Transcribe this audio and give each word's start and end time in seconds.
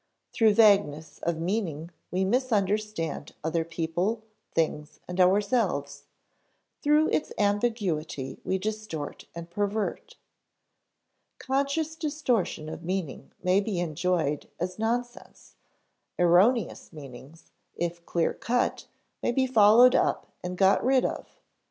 Through 0.33 0.55
vagueness 0.55 1.19
of 1.21 1.37
meaning 1.37 1.91
we 2.09 2.25
misunderstand 2.25 3.35
other 3.43 3.63
people, 3.63 4.23
things, 4.51 4.99
and 5.07 5.19
ourselves; 5.19 6.05
through 6.81 7.09
its 7.09 7.31
ambiguity 7.37 8.39
we 8.43 8.57
distort 8.57 9.25
and 9.35 9.47
pervert. 9.47 10.15
Conscious 11.37 11.95
distortion 11.95 12.67
of 12.67 12.81
meaning 12.81 13.31
may 13.43 13.61
be 13.61 13.79
enjoyed 13.79 14.49
as 14.59 14.79
nonsense; 14.79 15.53
erroneous 16.17 16.91
meanings, 16.91 17.51
if 17.75 18.03
clear 18.07 18.33
cut, 18.33 18.87
may 19.21 19.31
be 19.31 19.45
followed 19.45 19.93
up 19.93 20.31
and 20.43 20.57
got 20.57 20.83
rid 20.83 21.05
of. 21.05 21.37